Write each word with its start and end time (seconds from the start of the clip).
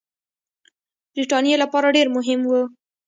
برټانیې 1.15 1.55
لپاره 1.63 1.93
ډېر 1.95 2.07
مهم 2.15 2.41
وه. 2.49 2.61